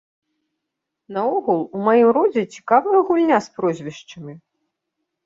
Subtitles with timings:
[1.17, 4.33] Наогул, у маім родзе цікавая гульня з прозвішчамі.